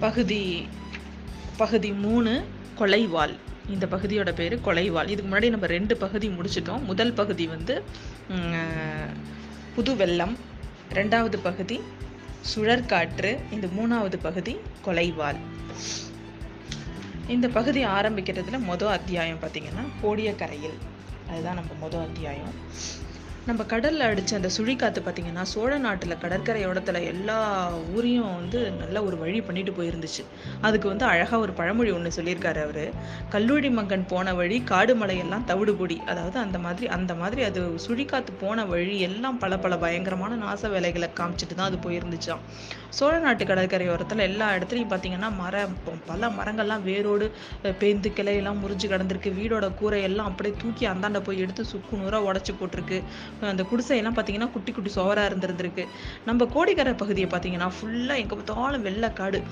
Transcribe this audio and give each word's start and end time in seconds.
பகுதி 0.00 0.68
பகுதி 1.56 1.90
மூணு 1.92 2.32
கொலைவாள். 2.78 3.34
இந்த 3.68 3.86
பகுதியோட 3.86 4.30
பேர் 4.32 4.54
கொலைவாள். 4.66 5.08
இதுக்கு 5.08 5.30
முன்னாடி 5.32 5.48
நம்ம 5.50 5.66
ரெண்டு 5.66 5.96
பகுதி 5.96 6.28
முடிச்சிட்டோம். 6.28 6.84
முதல் 6.84 7.12
பகுதி 7.12 7.46
வந்து 7.46 7.82
புது 9.74 9.96
வெள்ளம் 9.96 10.36
ரெண்டாவது 10.94 11.36
பகுதி 11.42 11.80
சுழற்காற்று. 12.54 13.38
இந்த 13.50 13.66
மூணாவது 13.78 14.16
பகுதி 14.22 14.56
கொலைவாள். 14.86 15.36
இந்த 17.28 17.48
பகுதி 17.48 17.84
ஆரம்பிக்கிறதுல 17.84 18.58
மொதல் 18.70 18.94
அத்தியாயம் 18.98 19.40
பார்த்தீங்கன்னா 19.40 19.84
கோடியக்கரையில். 20.02 20.78
அதுதான் 21.28 21.58
நம்ம 21.60 21.72
மொதல் 21.82 22.06
அத்தியாயம். 22.08 22.54
நம்ம 23.48 23.62
கடலில் 23.64 24.04
அடித்த 24.06 24.36
அந்த 24.36 24.48
சுழிக்காத்து 24.56 25.00
பார்த்தீங்கன்னா 25.04 25.42
சோழ 25.52 25.78
நாட்டில் 25.78 26.14
கடற்கரையோரத்துல 26.22 26.98
எல்லா 27.12 27.36
ஊரையும் 27.94 28.34
வந்து 28.34 28.58
நல்ல 28.80 29.02
ஒரு 29.02 29.16
வழி 29.18 29.40
பண்ணிட்டு 29.40 29.72
போயிருந்துச்சு. 29.78 30.22
அதுக்கு 30.60 30.86
வந்து 30.88 31.04
அழகாக 31.04 31.38
ஒரு 31.44 31.52
பழமொழி 31.52 31.90
ஒன்று 31.90 32.10
சொல்லியிருக்காரு 32.16 32.60
அவர். 32.66 32.84
கல்லூரி 33.34 33.68
மங்கன் 33.68 34.04
போன 34.06 34.34
வழி 34.34 34.58
காடு 34.70 34.94
மலையெல்லாம் 34.94 35.46
தவிடு 35.50 35.74
பொடி. 35.74 35.96
அதாவது 36.06 36.38
அந்த 36.38 36.58
மாதிரி 36.58 36.88
அந்த 36.96 37.14
மாதிரி 37.14 37.42
அது 37.42 37.62
சுழிக்காற்று 37.86 38.34
போன 38.42 38.66
வழி 38.72 38.98
எல்லாம் 39.08 39.38
பல 39.38 39.58
பல 39.58 39.78
பயங்கரமான 39.84 40.38
நாச 40.44 40.68
வேலைகளை 40.74 41.08
காமிச்சிட்டு 41.20 41.54
தான் 41.54 41.70
அது 41.70 41.80
போயிருந்துச்சாம். 41.86 42.44
சோழ 42.98 43.14
நாட்டு 43.24 43.44
கடற்கரையோரத்துல 43.44 44.26
எல்லா 44.30 44.46
இடத்துலையும் 44.58 44.92
பார்த்தீங்கன்னா 44.92 45.28
மரம் 45.40 45.74
பல 46.10 46.28
மரங்கள்லாம் 46.38 46.86
வேரோடு 46.90 47.26
பேந்து 47.80 48.08
கிளையெல்லாம் 48.20 48.62
முறிஞ்சு 48.62 48.86
கிடந்திருக்கு. 48.92 49.32
வீடோட 49.40 49.66
கூரை 49.74 50.02
எல்லாம் 50.10 50.30
அப்படியே 50.30 50.54
தூக்கி 50.62 50.84
அந்தாண்ட 50.92 51.20
போய் 51.26 51.42
எடுத்து 51.46 51.64
சுக்கு 51.72 52.00
நூறா 52.02 52.20
உடச்சி 52.28 52.54
போட்டிருக்கு. 52.60 52.98
அந்த 53.40 53.62
குடிசையெல்லாம் 53.62 54.14
பார்த்தீங்கன்னா 54.14 54.50
குட்டி 54.50 54.72
குட்டி 54.72 54.90
சுவரா 54.94 55.24
இருந்திருந்திருக்கு. 55.24 55.86
நம்ம 56.24 56.44
கோடிக்கரை 56.44 56.92
பகுதியை 56.92 57.30
பார்த்தீங்கன்னா 57.30 57.70
ஃபுல்லா 57.80 58.16
எங்க 58.16 58.34
பார்த்தாலும் 58.34 58.82
வெள்ளைக்காடு 58.82 59.42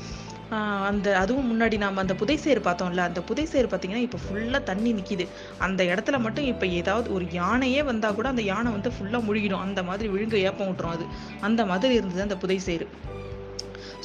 ஆஹ் 0.51 0.85
அந்த 0.85 1.19
அதுவும் 1.19 1.49
முன்னாடி 1.49 1.77
நாம் 1.77 1.97
அந்த 1.97 2.15
புதைசேர் 2.15 2.61
பார்த்தோம்ல 2.61 2.97
அந்த 2.97 3.21
புதைசேர் 3.21 3.67
பார்த்தீங்கன்னா 3.67 3.97
இப்போ 3.97 4.19
ஃபுல்லா 4.29 4.63
தண்ணி 4.63 4.93
நிக்குது. 4.93 5.29
அந்த 5.59 5.85
இடத்துல 5.85 6.21
மட்டும் 6.21 6.45
இப்போ 6.45 6.67
ஏதாவது 6.67 7.13
ஒரு 7.13 7.27
யானையே 7.31 7.83
வந்தா 7.83 8.11
கூட 8.11 8.29
அந்த 8.29 8.43
யானை 8.43 8.73
வந்து 8.73 8.91
ஃபுல்லா 8.91 9.19
முழுகிடும். 9.23 9.61
அந்த 9.61 9.83
மாதிரி 9.83 10.09
விழுங்க 10.09 10.35
ஏப்பம் 10.35 10.67
விட்டுரும் 10.67 10.91
அது. 10.91 11.07
அந்த 11.41 11.67
மாதிரி 11.67 11.95
இருந்தது 11.95 12.23
அந்த 12.23 12.35
புதைசேர். 12.35 12.87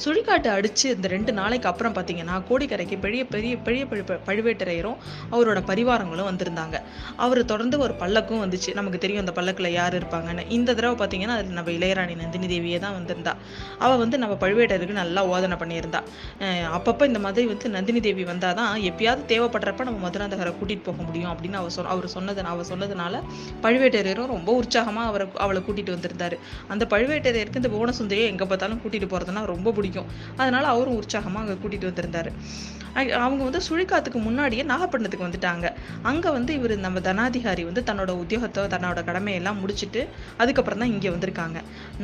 சுழிக்காட்டு 0.04 0.48
அடித்து 0.48 0.94
இந்த 0.96 1.08
ரெண்டு 1.08 1.32
நாளைக்கு 1.32 1.68
அப்புறம் 1.68 1.92
பார்த்தீங்கன்னா 1.92 2.42
கோடிக்கரைக்கு 2.50 2.98
பெரிய 2.98 3.24
பெரிய 3.24 3.56
பெரிய 3.56 3.84
பழு- 3.84 4.18
பழுவேட்டரையரும் 4.26 4.96
அவரோட 5.32 5.62
பரிவாரங்களும் 5.66 6.26
வந்திருந்தாங்க. 6.26 6.80
அவர் 7.16 7.44
தொடர்ந்து 7.44 7.78
ஒரு 7.78 7.94
பல்லக்கும் 7.94 8.42
வந்துச்சு. 8.44 8.74
நமக்கு 8.74 8.98
தெரியும் 8.98 9.20
அந்த 9.20 9.32
பல்லக்கில் 9.32 9.72
யார் 9.72 9.98
இருப்பாங்கன்னு. 9.98 10.42
இந்த 10.48 10.74
தடவை 10.74 11.06
பார்த்தீங்கன்னா 11.06 11.28
அதில் 11.28 11.52
நம்ம 11.52 11.70
இளையராணி 11.70 12.16
நந்தினி 12.16 12.46
தேவியே 12.46 12.78
தான் 12.78 12.94
வந்திருந்தா. 12.94 13.32
அவள் 13.78 13.98
வந்து 13.98 14.18
நம்ம 14.18 14.36
பழுவேட்டருக்கு 14.40 14.92
நல்லா 14.92 15.26
ஓதனை 15.26 15.56
பண்ணியிருந்தா. 15.56 16.00
அப்பப்போ 16.78 17.06
இந்த 17.06 17.18
மாதிரி 17.18 17.46
வந்து 17.46 17.68
நந்தினி 17.68 18.00
தேவி 18.00 18.24
வந்தால் 18.24 18.54
தான் 18.54 18.80
எப்பயாவது 18.80 19.24
தேவைப்படுறப்ப 19.28 19.82
நம்ம 19.82 20.08
மதுராந்தகரை 20.08 20.54
கூட்டிகிட்டு 20.62 20.82
போக 20.82 21.02
முடியும் 21.02 21.32
அப்படின்னு 21.32 21.52
அவர் 21.52 21.72
சொ 21.76 21.84
அவர் 21.84 22.08
சொன்னது 22.08 22.42
அவர் 22.42 22.66
சொன்னதுனால 22.74 23.22
பழுவேட்டரையரும் 23.62 24.26
ரொம்ப 24.26 24.52
உற்சாகமாக 24.52 25.08
அவரை 25.08 25.26
அவளை 25.34 25.62
கூட்டிகிட்டு 25.62 25.96
வந்திருந்தாரு. 25.96 26.38
அந்த 26.68 26.86
பழுவேட்டரையருக்கு 26.90 27.56
இந்த 27.56 27.68
புவனசுந்தரியை 27.68 28.26
எங்கே 28.26 28.44
பார்த்தாலும் 28.44 28.80
கூட்டிகிட்டு 28.84 29.12
போகிறதுனா 29.12 29.44
ரொம்ப 29.44 29.70
பிடிக்கும். 29.84 30.10
அதனால 30.36 30.66
அவரும் 30.66 30.94
உற்சாகமாக 30.94 31.44
அங்க 31.44 31.56
கூட்டிட்டு 31.62 31.90
வந்திருந்தாரு. 31.90 32.30
அவங்க 33.24 33.40
வந்து 33.48 33.60
சுழிக்காத்துக்கு 33.68 34.20
முன்னாடியே 34.26 34.64
நாகப்பட்டினத்துக்கு 34.72 35.26
வந்துட்டாங்க. 35.26 35.66
அங்கே 36.10 36.30
வந்து 36.36 36.52
இவர் 36.58 36.74
நம்ம 36.86 37.00
தனாதிகாரி 37.08 37.62
வந்து 37.68 37.82
தன்னோட 37.88 38.10
உத்தியோகத்தை 38.22 38.66
தன்னோட 38.74 39.02
கடமையெல்லாம் 39.08 39.58
முடிச்சுட்டு 39.62 40.02
அதுக்கப்புறம் 40.42 40.80
தான் 40.82 40.92
இங்கே 40.94 41.10
வந்திருக்காங்க. 41.14 41.58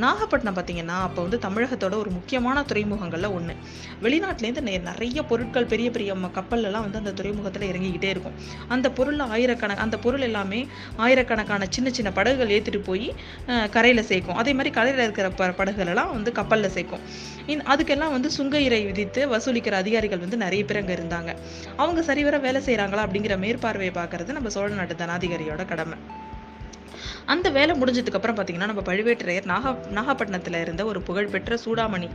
நாகப்பட்டினம் 0.05 0.57
பார்த்தீங்கன்னா 0.57 0.97
அப்போ 1.07 1.19
வந்து 1.25 1.39
தமிழகத்தோட 1.47 1.95
ஒரு 2.03 2.11
முக்கியமான 2.17 2.63
துறைமுகங்களில் 2.71 3.29
ஒன்று 3.37 3.55
வெளிநாட்டிலேருந்து 4.05 4.63
நிறைய 4.89 5.19
பொருட்கள் 5.31 5.69
பெரிய 5.73 5.87
பெரிய 5.95 6.09
கப்பல்லாம் 6.37 6.85
வந்து 6.87 7.01
அந்த 7.01 7.13
துறைமுகத்தில் 7.19 7.67
இறங்கிக்கிட்டே 7.71 8.09
இருக்கும். 8.13 8.35
அந்த 8.73 8.87
பொருள் 8.97 9.19
ஆயிரக்கண 9.33 9.77
அந்த 9.85 9.95
பொருள் 10.05 10.25
எல்லாமே 10.29 10.59
ஆயிரக்கணக்கான 11.05 11.67
சின்ன 11.75 11.89
சின்ன 11.97 12.09
படகுகள் 12.17 12.53
ஏற்றிட்டு 12.57 12.81
போய் 12.89 13.07
கரையில் 13.75 14.07
சேர்க்கும். 14.11 14.37
அதே 14.41 14.51
மாதிரி 14.57 14.71
கரையில் 14.77 15.03
இருக்கிற 15.05 15.27
ப 15.39 15.49
படகுகள் 15.59 15.91
எல்லாம் 15.93 16.11
வந்து 16.17 16.31
கப்பலில் 16.39 16.73
சேர்க்கும். 16.77 17.03
இன் 17.51 17.65
அதுக்கெல்லாம் 17.73 18.13
வந்து 18.17 18.29
சுங்க 18.37 18.55
இறை 18.67 18.81
விதித்து 18.89 19.21
வசூலிக்கிற 19.33 19.75
அதிகாரிகள் 19.83 20.23
வந்து 20.25 20.37
நிறைய 20.45 20.61
பேர் 20.69 20.79
அங்கே 20.81 20.95
இருந்தாங்க. 20.95 21.31
அவங்க 21.75 22.01
சரிவர 22.01 22.37
வேலை 22.37 22.61
செய்கிறாங்களா 22.61 23.05
அப்படிங்கிற 23.05 23.35
மேற்பார்வையை 23.37 23.93
பார்க்கறது 23.99 24.37
நம்ம 24.37 24.49
சோழ 24.49 24.73
நாட்டு 24.73 24.95
தனாதிகாரியோட 24.95 25.65
கடமை. 25.65 25.97
அந்த 27.33 27.47
வேலை 27.57 27.75
முடிஞ்சதுக்கு 27.81 28.19
அப்புறம் 28.19 28.37
பார்த்தீங்கன்னா 28.37 28.69
நம்ம 28.71 28.83
பழுவேட்டரையர் 28.89 29.49
நாகா 29.53 29.71
நாகப்பட்டினத்துல 29.97 30.61
இருந்த 30.65 30.85
ஒரு 30.91 31.01
புகழ்பெற்ற 31.09 31.57
சூடாமணி 31.65 32.09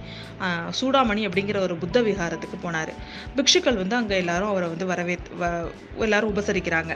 சூடாமணி 0.80 1.22
அப்படிங்கிற 1.28 1.58
ஒரு 1.66 1.76
புத்த 1.82 2.02
விகாரத்துக்கு 2.08 2.58
போனாரு. 2.64 2.92
பிக்ஷுக்கள் 3.36 3.80
வந்து 3.82 3.96
அங்க 4.00 4.14
எல்லாரும் 4.22 4.50
அவரை 4.52 4.68
வந்து 4.68 4.86
வரவே 4.92 5.16
எல்லாரும் 6.06 6.32
உபசரிக்கிறாங்க. 6.34 6.92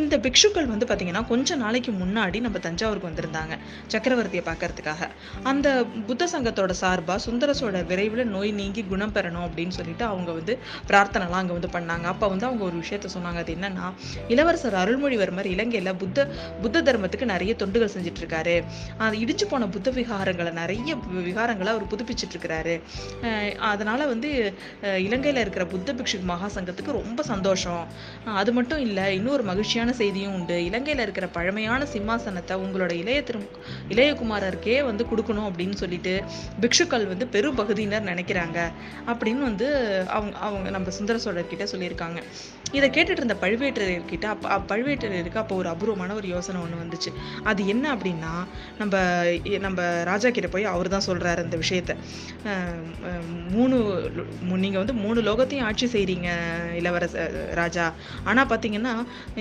இந்த 0.00 0.14
பிக்ஷுக்கள் 0.26 0.70
வந்து 0.72 0.86
பார்த்தீங்கன்னா 0.86 1.22
கொஞ்ச 1.32 1.56
நாளைக்கு 1.64 1.92
முன்னாடி 2.02 2.40
நம்ம 2.46 2.58
தஞ்சாவூருக்கு 2.66 3.10
வந்திருந்தாங்க 3.10 3.54
சக்கரவர்த்தியை 3.94 4.44
பார்க்கறதுக்காக. 4.50 5.08
அந்த 5.50 5.68
புத்த 6.08 6.28
சங்கத்தோட 6.34 6.74
சார்பா 6.82 7.16
சுந்தர 7.26 7.50
சோழர் 7.60 7.88
விரைவில் 7.90 8.24
நோய் 8.34 8.50
நீங்கி 8.60 8.84
குணம் 8.92 9.14
பெறணும் 9.14 9.44
அப்படின்னு 9.46 9.76
சொல்லிட்டு 9.78 10.04
அவங்க 10.04 10.30
வந்து 10.38 10.54
பிரார்த்தனைலாம் 10.90 11.42
அங்க 11.42 11.54
வந்து 11.58 11.70
பண்ணாங்க. 11.76 12.06
அப்ப 12.12 12.28
வந்து 12.32 12.46
அவங்க 12.48 12.64
ஒரு 12.68 12.76
விஷயத்த 12.82 13.08
சொன்னாங்க. 13.16 13.40
அது 13.44 13.54
என்னன்னா 13.58 13.86
இளவரசர் 14.34 14.78
அருள்மொழிவர்மர் 14.82 15.50
இலங்கையில 15.54 15.92
புத்த 16.02 16.28
புத்த 16.62 16.82
தர்ம 16.88 17.09
தர்மத்துக்கு 17.10 17.32
நிறைய 17.34 17.52
தொண்டுகள் 17.60 17.92
செஞ்சுட்டு 17.94 18.20
இருக்காரு 18.22 18.54
இடிச்சு 19.22 19.44
போன 19.52 19.68
புத்த 19.74 19.88
விகாரங்களை 19.98 20.52
நிறைய 20.60 20.90
விகாரங்களை 21.28 21.70
அவர் 21.74 21.90
புதுப்பிச்சிட்டு 21.92 22.34
இருக்கிறாரு 22.34 22.74
அதனால 23.70 24.06
வந்து 24.12 24.30
இலங்கையில் 25.06 25.42
இருக்கிற 25.44 25.64
புத்த 25.72 25.94
பிக்ஷு 25.98 26.18
மகாசங்கத்துக்கு 26.32 26.96
ரொம்ப 27.00 27.20
சந்தோஷம். 27.30 27.82
அது 28.40 28.50
மட்டும் 28.58 28.82
இல்லை 28.86 29.06
இன்னொரு 29.18 29.42
மகிழ்ச்சியான 29.50 29.94
செய்தியும் 30.00 30.34
உண்டு. 30.38 30.56
இலங்கையில் 30.68 31.04
இருக்கிற 31.06 31.26
பழமையான 31.36 31.86
சிம்மாசனத்தை 31.94 32.56
உங்களோட 32.64 32.92
இளைய 33.02 33.20
திரு 33.28 33.40
இளையகுமாரருக்கே 33.94 34.76
வந்து 34.90 35.04
கொடுக்கணும் 35.10 35.48
அப்படின்னு 35.50 35.76
சொல்லிட்டு 35.82 36.14
பிக்ஷுக்கள் 36.62 37.06
வந்து 37.12 37.26
பெரும் 37.36 37.58
பகுதியினர் 37.60 38.08
நினைக்கிறாங்க. 38.12 38.58
அப்படின்னு 39.10 39.42
வந்து 39.50 39.68
அவங்க 40.16 40.36
அவங்க 40.46 40.68
நம்ம 40.76 40.90
சுந்தர 40.98 41.18
சோழர்கிட்ட 41.24 41.66
சொல்லியிருக்காங்க. 41.74 42.20
இதை 42.76 42.86
கேட்டுட்டு 42.96 43.20
இருந்த 43.22 43.36
பழுவேட்டரையர்கிட்ட 43.44 44.26
அப்போ 44.34 44.58
பழுவேட்டரையருக்கு 44.72 45.40
அப்போ 45.42 45.54
ஒரு 45.60 45.68
அபூர்வமான 45.72 46.14
ஒரு 46.20 46.28
யோசனை 46.34 46.58
ஒன்று 46.64 46.82
வந்துச்சு. 46.82 47.10
அது 47.50 47.60
என்ன 47.72 47.84
அப்படின்னா 47.94 48.32
நம்ம 48.80 48.94
நம்ம 49.66 49.80
ராஜா 50.10 50.30
கிட்ட 50.36 50.50
போய் 50.54 50.70
அவர் 50.74 50.92
தான் 50.94 51.06
சொல்கிறாரு 51.08 51.44
இந்த 51.46 51.58
விஷயத்த. 51.64 51.96
மூணு 53.56 53.76
நீங்கள் 54.64 54.82
வந்து 54.82 54.96
மூணு 55.04 55.20
லோகத்தையும் 55.28 55.66
ஆட்சி 55.70 55.88
செய்கிறீங்க 55.96 56.30
இளவரச 56.80 57.26
ராஜா. 57.60 57.86
ஆனால் 58.30 58.50
பார்த்தீங்கன்னா 58.52 58.94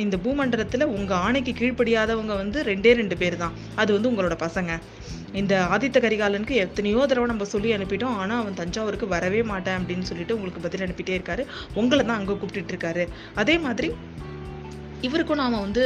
இந்த 0.05 0.17
பூமண்டலத்தில் 0.25 0.91
உங்கள் 0.97 1.21
ஆணைக்கு 1.27 1.53
கீழ்ப்படியாதவங்க 1.61 2.35
வந்து 2.43 2.61
ரெண்டே 2.71 2.93
ரெண்டு 3.01 3.17
பேர் 3.23 3.41
தான். 3.45 3.55
அது 3.81 3.89
வந்து 3.97 4.11
உங்களோட 4.11 4.37
பசங்க. 4.47 4.71
இந்த 5.41 5.55
ஆதித்த 5.75 5.97
கரிகாலனுக்கு 6.05 6.55
எத்தனையோ 6.65 7.01
தடவை 7.09 7.27
நம்ம 7.31 7.47
சொல்லி 7.55 7.71
அனுப்பிட்டோம். 7.75 8.17
ஆனால் 8.21 8.39
அவன் 8.41 8.59
தஞ்சாவூருக்கு 8.61 9.07
வரவே 9.15 9.43
மாட்டேன் 9.51 9.77
அப்படின்னு 9.79 10.09
சொல்லிட்டு 10.11 10.35
உங்களுக்கு 10.37 10.65
பதில் 10.65 10.85
அனுப்பிட்டே 10.87 11.17
இருக்காரு. 11.19 11.45
உங்களை 11.81 12.01
தான் 12.05 12.19
அங்கே 12.21 12.37
கூப்பிட்டுட்டு 12.41 12.75
இருக்காரு. 12.75 13.05
அதே 13.43 13.57
மாதிரி 13.67 13.89
இவருக்கும் 15.07 15.39
நாம் 15.41 15.61
வந்து 15.65 15.83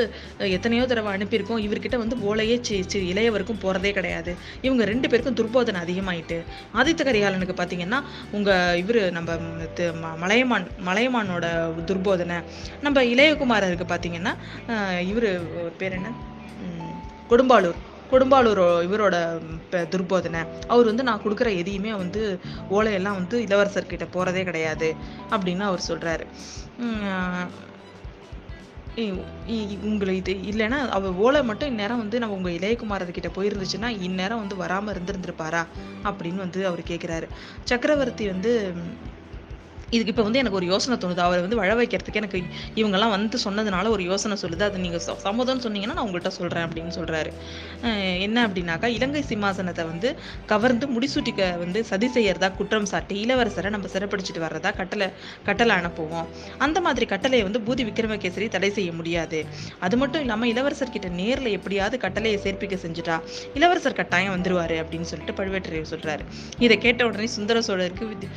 எத்தனையோ 0.55 0.83
தடவை 0.91 1.09
அனுப்பியிருக்கோம். 1.15 1.59
இவர்கிட்ட 1.65 1.97
வந்து 2.03 2.15
ஓலையே 2.29 2.55
சி 2.67 2.75
சி 2.91 2.99
இளையவருக்கும் 3.11 3.59
போகிறதே 3.63 3.91
கிடையாது. 3.97 4.31
இவங்க 4.67 4.83
ரெண்டு 4.91 5.09
பேருக்கும் 5.11 5.37
துர்போதனை 5.39 5.81
அதிகமாயிட்டு 5.85 6.37
ஆதித்த 6.79 7.07
கரிகாலனுக்கு 7.09 7.55
பார்த்தீங்கன்னா 7.59 7.99
உங்கள் 8.37 8.81
இவரு 8.83 9.03
நம்ம 9.17 9.37
மலையமான் 10.23 10.67
மலையமானோட 10.89 11.45
துர்போதனை. 11.91 12.39
நம்ம 12.87 13.03
இளையகுமாரருக்கு 13.13 13.87
பார்த்தீங்கன்னா 13.93 14.35
இவர் 15.11 15.31
பேர் 15.81 15.97
என்ன? 16.01 16.11
கொடும்பாளூர். 17.31 17.79
கொடும்பாளூர் 18.13 18.61
இவரோட 18.85 19.15
துர்போதனை 19.89 20.41
அவர் 20.67 20.85
வந்து 20.85 21.03
நான் 21.03 21.23
கொடுக்குற 21.23 21.49
எதையுமே 21.57 21.93
வந்து 21.97 22.23
ஓலையெல்லாம் 22.71 23.19
வந்து 23.19 23.37
இளவரசர்கிட்ட 23.45 24.07
போகிறதே 24.11 24.43
கிடையாது 24.43 24.89
அப்படின்னு 25.31 25.63
அவர் 25.63 25.87
சொல்கிறாரு 25.87 26.25
இ- 28.97 29.21
இ- 29.53 29.79
உங்களை 29.83 30.13
இது 30.15 30.33
இல்லைன்னா 30.49 30.79
அவர் 30.89 31.19
ஓலை 31.19 31.43
மட்டும் 31.43 31.69
இந்நேரம் 31.69 32.01
வந்து 32.01 32.19
நம்ம 32.19 32.35
உங்கள் 32.35 32.57
இளையகுமாரர்கிட்ட 32.57 33.29
போயிருந்துச்சுன்னா 33.35 33.89
இந்நேரம் 34.03 34.41
வந்து 34.41 34.55
வராமல் 34.55 34.93
இருந்திருந்திருப்பாரா 34.93 35.61
அப்படின்னு 36.03 36.39
வந்து 36.39 36.59
அவர் 36.67 36.81
கேட்குறாரு 36.83 37.27
சக்கரவர்த்தி 37.63 38.27
வந்து 38.27 38.51
இதுக்கு 39.93 40.11
இப்போ 40.13 40.23
வந்து 40.23 40.39
எனக்கு 40.39 40.59
ஒரு 40.59 40.65
யோசனை 40.65 40.95
தோணுது. 40.99 41.17
அவரை 41.19 41.41
வந்து 41.41 41.55
வழ 41.55 41.71
வைக்கிறதுக்கு 41.75 42.19
எனக்கு 42.21 42.39
இவங்கெல்லாம் 42.75 43.09
வந்து 43.09 43.37
சொன்னதுனால 43.45 43.89
ஒரு 43.89 44.03
யோசனை 44.03 44.37
சொல்லுது. 44.41 44.61
அதை 44.61 44.81
நீங்கள் 44.81 45.03
சம்மதம்னு 45.23 45.63
சொன்னீங்கன்னா 45.65 45.93
நான் 45.93 46.05
உங்கள்கிட்ட 46.07 46.31
சொல்கிறேன் 46.37 46.65
அப்படின்னு 46.67 46.93
சொல்கிறாரு 46.97 47.31
என்ன 48.19 48.47
அப்படின்னாக்கா 48.47 48.85
இலங்கை 48.95 49.23
சிம்மாசனத்தை 49.29 49.85
வந்து 49.85 50.09
கவர்ந்து 50.45 50.87
முடிசூட்டிக்க 50.87 51.41
வந்து 51.57 51.79
சதி 51.83 52.09
செய்யறதா 52.15 52.55
குற்றம் 52.55 52.85
சாட்டி 52.85 53.25
இளவரசரை 53.25 53.69
நம்ம 53.69 53.87
சிறப்பிடிச்சிட்டு 53.87 54.43
வர்றதா 54.45 54.71
கட்டளை 54.75 55.07
கட்டளை 55.43 55.75
அனுப்புவோம். 55.75 56.27
அந்த 56.57 56.81
மாதிரி 56.81 57.05
கட்டளையை 57.05 57.49
வந்து 57.49 57.61
பூதி 57.67 57.85
விக்ரமகேசரி 57.87 58.47
தடை 58.47 58.69
செய்ய 58.71 58.91
முடியாது. 58.91 59.39
அது 59.79 59.97
மட்டும் 59.97 60.21
இல்லாமல் 60.21 60.51
இளவரசர்கிட்ட 60.51 61.09
நேரில் 61.11 61.47
எப்படியாவது 61.49 61.97
கட்டளையை 61.97 62.39
சேர்ப்பிக்க 62.43 62.77
செஞ்சுட்டா 62.85 63.17
இளவரசர் 63.53 63.93
கட்டாயம் 63.93 64.35
வந்துருவாரு 64.35 64.77
அப்படின்னு 64.81 65.09
சொல்லிட்டு 65.11 65.37
பழுவேட்டரையர் 65.39 65.91
சொல்கிறாரு 65.91 66.23
இதை 66.59 66.77
கேட்ட 66.77 67.05
உடனே 67.05 67.27
சுந்தர 67.27 67.59
சோழருக்கு 67.59 68.05
வித்- 68.07 68.29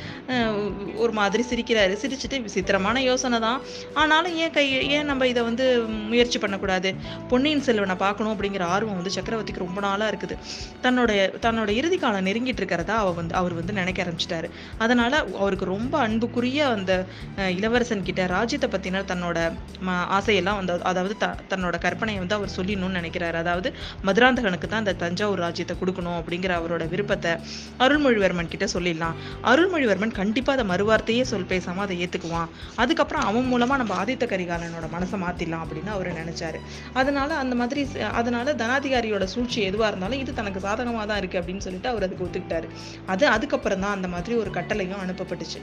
ஒரு 0.95 1.11
மாதிரி 1.11 1.43
சிரிக்கிறாரு. 1.49 1.97
சிரிச்சுட்டு 2.01 2.41
விசித்திரமான 2.41 3.01
யோசனை 3.01 3.39
தான். 3.39 3.61
ஆனாலும் 3.93 4.35
ஏன் 4.35 4.51
கை 4.51 4.89
ஏன் 4.89 5.05
நம்ம 5.05 5.27
இதை 5.27 5.43
வந்து 5.43 5.81
முயற்சி 5.81 6.39
பண்ணக்கூடாது? 6.39 6.95
பொன்னியின் 7.29 7.61
செல்வனை 7.61 7.95
பார்க்கணும் 7.95 8.41
அப்படிங்கிற 8.41 8.61
ஆர்வம் 8.61 8.95
வந்து 8.95 9.11
சக்கரவர்த்திக்கு 9.21 9.57
ரொம்ப 9.57 9.81
நாளாக 9.81 10.15
இருக்குது. 10.15 10.37
தன்னுடைய 10.81 11.31
தன்னோட 11.41 11.69
இறுதி 11.69 11.97
காலம் 11.97 12.25
நெருங்கிட்டு 12.25 12.45
இருக்கிறதா 12.45 12.97
அவ 12.97 13.11
வந்து 13.11 13.35
அவர் 13.35 13.53
வந்து 13.53 13.73
நினைக்க 13.73 14.03
ஆரம்பிச்சிட்டாரு. 14.03 14.49
அதனால 14.77 15.25
அவருக்கு 15.37 15.65
ரொம்ப 15.65 15.99
அன்புக்குரிய 15.99 16.67
அந்த 16.67 17.05
இளவரசன் 17.35 18.03
கிட்ட 18.03 18.25
ராஜ்யத்தை 18.25 18.69
பற்றின 18.69 18.93
தன்னோட 18.93 19.53
ம- 19.87 20.19
ஆசையெல்லாம் 20.19 20.55
வந்து 20.55 20.83
அதாவது 20.83 21.17
த 21.17 21.35
தன்னோட 21.49 21.73
கற்பனையை 21.79 22.17
வந்து 22.17 22.35
அவர் 22.35 22.49
சொல்லிடணும்னு 22.55 22.97
நினைக்கிறாரு. 23.01 23.33
அதாவது 23.33 23.73
மதுராந்தகனுக்கு 24.05 24.67
தான் 24.67 24.79
அந்த 24.79 24.93
தஞ்சாவூர் 24.93 25.39
ராஜ்யத்தை 25.39 25.77
கொடுக்கணும் 25.77 26.21
அப்படிங்கிற 26.21 26.59
அவரோட 26.59 26.89
விருப்பத்தை 26.89 27.31
அருள்மொழிவர்மன் 27.79 28.47
கிட்ட 28.47 28.65
சொல்லிடலாம். 28.65 29.13
அருள்மொழிவர்மன் 29.43 30.11
கண்டிப்பாக 30.11 30.61
அதை 30.61 30.65
மறுவார்த்தையே 30.75 31.23
சொல் 31.31 31.49
பேசாமல் 31.51 31.85
அதை 31.85 31.95
ஏத்துக்குவான். 32.05 32.49
அதுக்கப்புறம் 32.83 33.25
அவன் 33.29 33.49
மூலமாக 33.53 33.79
நம்ம 33.81 33.95
ஆதித்த 34.03 34.27
கரிகாலனோட 34.33 34.87
மனசை 34.95 35.19
மாற்றிடலாம் 35.25 35.63
அப்படின்னு 35.65 35.91
அவர் 35.95 36.11
நினச்சாரு. 36.21 36.61
அதனால 37.01 37.29
அந்த 37.43 37.55
மாதிரி 37.61 37.83
அதனால 38.21 38.55
தனாதிகாரியோட 38.63 39.27
சூழ்ச்சி 39.35 39.61
எதுவாக 39.69 39.91
இருந்தாலும் 39.91 40.21
இது 40.23 40.39
தனக்கு 40.41 40.65
சாதகமாக 40.67 41.07
தான் 41.11 41.21
இருக்கு 41.23 41.41
அப்படின்னு 41.41 41.65
சொல்லிட்டு 41.67 41.91
அவர் 41.93 42.07
அதுக்கு 42.07 42.25
ஒத்துக்கிட்டாரு. 42.27 42.69
அது 43.15 43.25
அதுக்கப்புறம் 43.35 43.83
தான் 43.85 43.95
அந்த 43.97 44.09
மாதிரி 44.15 44.35
ஒரு 44.43 44.51
கட்டளையும் 44.59 45.03
அனுப்பப்பட்டுச்சு. 45.05 45.61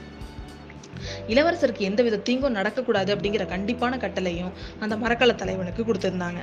இளவரசருக்கு 1.27 1.77
எந்தவித 1.77 2.17
தீங்கும் 2.17 2.55
நடக்கக்கூடாது 2.55 3.15
அப்படிங்கிற 3.15 3.45
கண்டிப்பான 3.45 3.97
கட்டளையும் 3.97 4.51
அந்த 4.79 4.95
மரக்கல 4.95 5.35
தலைவனுக்கு 5.35 5.83
கொடுத்துருந்தாங்க. 5.83 6.37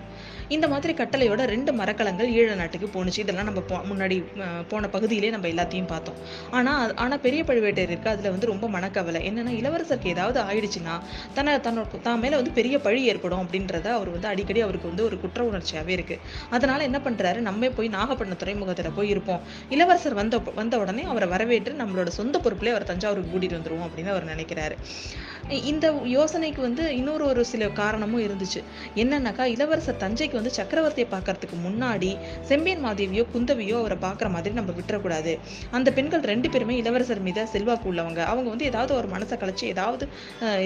இந்த 0.48 0.68
மாதிரி 0.68 0.92
கட்டளையோட 0.92 1.42
ரெண்டு 1.42 1.72
மரக்கலங்கள் 1.72 2.32
ஈழ 2.32 2.54
நாட்டுக்கு 2.54 3.04
போணுச்சு. 3.04 3.18
இதெல்லாம் 3.18 3.44
நம்ம 3.44 3.60
போ- 3.60 3.80
முன்னாடி 3.92 4.24
போன 4.68 4.88
பகுதியிலே 4.88 5.30
நம்ம 5.30 5.48
எல்லாத்தையும் 5.48 5.86
பார்த்தோம். 5.86 6.14
ஆனா 6.50 6.74
ஆனால் 6.74 6.94
ஆனா 6.94 7.16
பெரிய 7.16 7.42
பழுவேட்டையருக்கு 7.42 8.08
அதுல 8.08 8.30
வந்து 8.30 8.46
ரொம்ப 8.46 8.68
மனக்கவலை. 8.68 9.30
என்னன்னா 9.30 9.50
இளவரசருக்கு 9.50 10.06
ஏதாவது 10.06 10.40
ஆயிடுச்சுன்னா 10.42 11.00
தன்னை 11.34 11.54
தன்னோட 11.54 12.00
தான் 12.02 12.18
மேல 12.18 12.36
வந்து 12.36 12.50
பெரிய 12.50 12.78
பழி 12.78 13.04
ஏற்படும் 13.04 13.40
அப்படின்றத 13.42 13.86
அவர் 13.86 14.08
வந்து 14.08 14.28
அடிக்கடி 14.28 14.60
அவருக்கு 14.60 14.88
வந்து 14.88 15.04
ஒரு 15.04 15.20
குற்ற 15.20 15.44
உணர்ச்சியாவே 15.44 15.88
இருக்கு. 15.88 16.18
அதனால 16.50 16.82
என்ன 16.82 17.00
பண்றாரு? 17.04 17.36
நம்ம 17.36 17.68
போய் 17.68 17.88
நாகப்பட்டினம் 17.88 18.30
துறைமுகத்துல 18.38 18.90
போய் 18.94 19.08
இருப்போம். 19.08 19.40
இளவரசர் 19.68 20.14
வந்த 20.14 20.38
வந்த 20.38 20.78
உடனே 20.78 21.02
அவரை 21.02 21.28
வரவேற்று 21.28 21.72
நம்மளோட 21.72 22.06
சொந்த 22.06 22.38
பொறுப்புலேயே 22.38 22.68
அவர் 22.68 22.84
தஞ்சாவூருக்கு 22.84 23.38
கூட்டிட்டு 23.38 23.50
வந்துருவோம் 23.50 23.80
அப்படின்னு 23.80 24.08
அவர் 24.08 24.24
நினைக்கிறார். 24.24 24.50
looking 24.52 24.64
at 24.64 24.72
it. 24.72 25.16
இந்த 25.50 25.86
யோசனைக்கு 26.16 26.60
வந்து 26.60 26.96
இன்னொரு 26.96 27.24
ஒரு 27.26 27.44
சில 27.44 27.68
காரணமும் 27.68 28.22
இருந்துச்சு. 28.26 28.60
என்னன்னாக்கா 29.02 29.44
இளவரசர் 29.54 29.98
தஞ்சைக்கு 30.02 30.38
வந்து 30.38 30.52
சக்கரவர்த்தியை 30.58 31.06
பார்க்கறதுக்கு 31.14 31.56
முன்னாடி 31.64 32.10
செம்பியன் 32.50 32.84
மாதேவியோ 32.86 33.24
குந்தவியோ 33.34 33.76
அவரை 33.82 33.98
பார்க்குற 34.06 34.30
மாதிரி 34.34 34.54
நம்ம 34.54 34.72
விட்டுறக்கூடாது. 34.78 35.38
அந்த 35.70 35.92
பெண்கள் 35.92 36.20
ரெண்டு 36.20 36.50
பேருமே 36.50 36.76
இளவரசர் 36.76 37.22
மீத 37.26 37.46
செல்வாக்கு 37.54 37.88
உள்ளவங்க. 37.92 38.20
அவங்க 38.32 38.48
வந்து 38.50 38.64
ஏதாவது 38.64 38.94
ஒரு 38.96 39.08
மனசை 39.14 39.38
கழிச்சு 39.42 39.66
ஏதாவது 39.74 40.06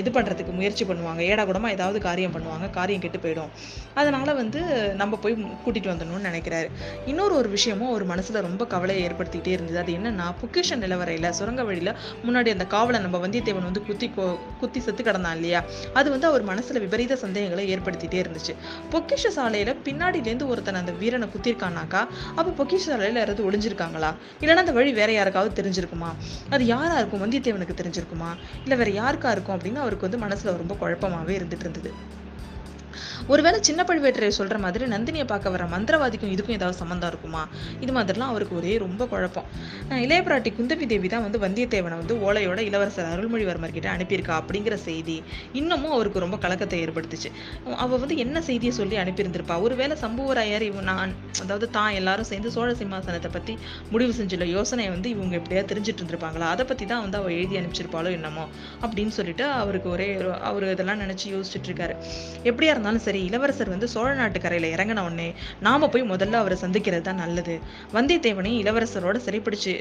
இது 0.00 0.10
பண்ணுறதுக்கு 0.10 0.54
முயற்சி 0.58 0.84
பண்ணுவாங்க. 0.84 1.22
ஏடா 1.22 1.44
கூடமாக 1.44 1.76
ஏதாவது 1.78 2.00
காரியம் 2.08 2.34
பண்ணுவாங்க. 2.36 2.70
காரியம் 2.70 3.00
கெட்டு 3.06 3.18
போயிடும். 3.18 3.50
அதனால 3.94 4.34
வந்து 4.42 4.62
நம்ம 5.02 5.16
போய் 5.24 5.36
கூட்டிகிட்டு 5.64 5.92
வந்துடணும்னு 5.92 6.28
நினைக்கிறாரு. 6.30 6.70
இன்னொரு 7.12 7.34
ஒரு 7.34 7.48
விஷயமும் 7.48 7.90
ஒரு 7.90 8.04
மனசில் 8.04 8.40
ரொம்ப 8.48 8.66
கவலையை 8.66 9.08
ஏற்படுத்திக்கிட்டே 9.08 9.56
இருந்தது. 9.56 9.78
அது 9.84 9.92
என்னன்னா 9.98 10.28
பொக்கிஷ 10.42 10.78
நிலவரையில் 10.84 11.30
சுரங்க 11.40 11.64
வழியில் 11.70 11.94
முன்னாடி 12.26 12.48
அந்த 12.56 12.66
காவலை 12.76 13.00
நம்ம 13.06 13.18
வந்தியத்தேவன் 13.26 13.68
வந்து 13.70 13.84
குத்தி 13.88 14.10
கோ 14.16 14.26
குத்தி 14.66 14.80
செத்து 14.80 15.02
கிடந்தான் 15.02 15.34
இல்லையா? 15.34 15.62
அது 15.94 16.10
வந்து 16.10 16.26
அவர் 16.26 16.46
மனசுல 16.46 16.80
விபரீத 16.80 17.16
சந்தேகங்களை 17.16 17.64
ஏற்படுத்திட்டே 17.76 18.20
இருந்துச்சு. 18.24 18.54
பொக்கிஷ 18.90 19.24
சாலையில 19.36 19.74
பின்னாடில 19.84 20.26
இருந்து 20.26 20.48
ஒருத்தன் 20.48 20.74
அந்த 20.74 20.92
வீரனை 20.92 21.28
குத்திருக்கானாக்கா 21.34 22.02
அப்ப 22.34 22.48
பொக்கிஷ 22.58 22.84
சாலையில 22.86 23.20
யாராவது 23.22 23.50
ஒளிஞ்சிருக்காங்களா? 23.50 24.10
இல்லைன்னா 24.40 24.64
அந்த 24.64 24.72
வழி 24.72 24.92
வேற 24.92 25.12
யாருக்காவது 25.12 25.62
தெரிஞ்சிருக்குமா? 25.62 26.10
அது 26.50 26.66
யாரா 26.66 26.96
இருக்கும்? 26.98 27.24
வந்தியத்தேவனுக்கு 27.24 27.78
தெரிஞ்சிருக்குமா? 27.82 28.30
இல்ல 28.62 28.74
வேற 28.74 28.90
யாருக்கா 29.02 29.30
இருக்கும்? 29.30 29.56
அப்படின்னு 29.58 29.76
அவருக்கு 29.76 30.08
வந்து 30.08 30.22
மனசுல 30.26 30.54
ரொம்ப 30.56 30.76
குழப்பமாவே 30.80 31.34
இருந்துட்டு 31.38 31.66
இருந்தது. 31.66 31.92
ஒருவேளை 33.32 33.58
சின்ன 33.68 33.80
பழுவேட்டரையர் 33.88 34.36
சொல்கிற 34.38 34.56
மாதிரி 34.64 34.84
நந்தினியை 34.92 35.24
பார்க்க 35.30 35.52
வர 35.54 35.62
மந்திரவாதிக்கும் 35.72 36.32
இதுக்கும் 36.34 36.56
ஏதாவது 36.56 36.76
சம்மந்தம் 36.80 37.10
இருக்குமா? 37.12 37.40
இது 37.84 37.92
மாதிரிலாம் 37.96 38.30
அவருக்கு 38.32 38.54
ஒரே 38.60 38.72
ரொம்ப 38.84 39.02
குழப்பம். 39.12 39.46
இளையபிராட்டி 40.04 40.50
குந்தவி 40.58 40.86
தேவி 40.92 41.08
தான் 41.14 41.24
வந்து 41.26 41.38
வந்தியத்தேவனை 41.44 41.96
வந்து 42.02 42.14
ஓலையோட 42.26 42.60
இளவரசர் 42.68 43.08
அருள்மொழிவர்மர் 43.14 43.74
கிட்ட 43.76 43.88
அனுப்பியிருக்கா 43.94 44.34
அப்படிங்கிற 44.40 44.76
செய்தி 44.86 45.16
இன்னமும் 45.60 45.94
அவருக்கு 45.96 46.22
ரொம்ப 46.24 46.38
கலக்கத்தை 46.44 46.78
ஏற்படுத்துச்சு. 46.84 47.30
அவள் 47.84 48.02
வந்து 48.04 48.16
என்ன 48.24 48.42
செய்தியை 48.48 48.72
சொல்லி 48.80 48.98
அனுப்பியிருந்திருப்பா? 49.04 49.56
ஒருவேளை 49.66 49.96
சம்புவராயர் 50.04 50.66
இவன் 50.68 50.88
நான் 50.90 51.14
அதாவது 51.44 51.68
தான் 51.78 51.90
எல்லாரும் 52.00 52.28
சேர்ந்து 52.30 52.54
சோழ 52.56 52.70
சிம்மாசனத்தை 52.82 53.32
பற்றி 53.38 53.56
முடிவு 53.94 54.14
செஞ்சுள்ள 54.20 54.48
யோசனையை 54.56 54.92
வந்து 54.96 55.10
இவங்க 55.16 55.36
எப்படியாவது 55.40 55.70
தெரிஞ்சுட்டு 55.72 56.00
இருந்திருப்பாங்களா? 56.02 56.48
அதை 56.56 56.66
பற்றி 56.70 56.86
தான் 56.94 57.04
வந்து 57.06 57.20
அவள் 57.22 57.36
எழுதி 57.38 57.60
அனுப்பிச்சிருப்பாளோ 57.62 58.12
என்னமோ 58.18 58.46
அப்படின்னு 58.84 59.14
சொல்லிட்டு 59.18 59.46
அவருக்கு 59.62 59.90
ஒரே 59.96 60.08
அவர் 60.50 60.70
இதெல்லாம் 60.76 61.02
நினச்சி 61.04 61.26
யோசிச்சுட்டு 61.36 61.70
இருக்காரு. 61.72 61.96
எப்படியா 62.50 62.72
இருந்தாலும் 62.76 63.04
சரி 63.08 63.15
இளவரசர் 63.28 63.72
வந்து 63.74 63.88
சோழ 63.94 64.08
நாட்டு 64.20 64.40
கரையில 64.44 64.70
இறங்கின 64.76 65.04
உடனே 65.08 65.28
நாம 65.66 65.88
போய் 65.94 66.10
முதல்ல 66.12 66.40
அவரை 66.42 66.56
சந்திக்கிறது 66.64 67.06
தான் 67.08 67.22
நல்லது. 67.24 67.54
வந்தியத்தேவனையும் 67.96 68.60
இளவரசரோட 68.62 69.20
சிறைப்பிடிச்சு 69.26 69.72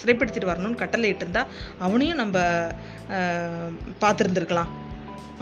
சிறைப்படுத்திட்டு 0.00 0.50
வரணும்னு 0.52 0.82
கட்டளையிட்டு 0.82 1.24
இருந்தா 1.26 1.44
அவனையும் 1.86 2.20
நம்ம 2.22 2.38
பார்த்துருந்துருக்கலாம். 4.04 4.72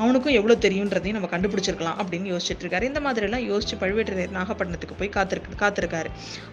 அவனுக்கும் 0.02 0.36
எவ்வளோ 0.38 0.54
தெரியுன்றதையும் 0.64 1.16
நம்ம 1.16 1.28
கண்டுபிடிச்சிருக்கலாம் 1.32 1.98
அப்படின்னு 2.02 2.30
யோசிச்சுட்டு 2.32 2.64
இருக்காரு. 2.64 2.84
இந்த 2.90 3.00
மாதிரிலாம் 3.06 3.44
யோசிச்சு 3.50 3.76
பழுவேட்டரையர் 3.82 4.36
நாகப்பட்டினத்துக்கு 4.38 4.96
போய் 5.00 5.16
காத்திருக்கு 5.16 5.58
காத்திருக்காரு. 5.64 6.10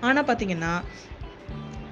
ஆனால் 0.08 0.28
பார்த்தீங்கன்னா 0.30 0.74